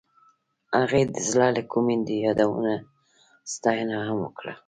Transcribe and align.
هغې 0.77 1.01
د 1.13 1.15
زړه 1.31 1.47
له 1.55 1.61
کومې 1.71 1.95
د 2.07 2.09
یادونه 2.25 2.73
ستاینه 3.53 3.97
هم 4.07 4.17
وکړه. 4.25 4.53